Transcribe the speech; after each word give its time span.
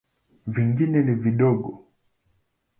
Vingine 0.55 1.03
ni 1.09 1.15
vidogo. 1.23 1.71